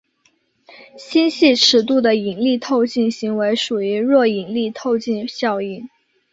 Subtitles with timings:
[0.97, 5.87] 星系尺度的引力透镜行为属于弱引力透镜效应。